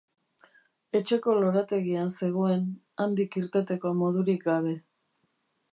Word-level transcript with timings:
Etxeko 0.99 1.35
lorategian 1.41 2.09
zegoen, 2.21 2.65
handik 3.05 3.39
irteteko 3.43 3.95
modurik 4.03 4.45
gabe. 4.49 4.75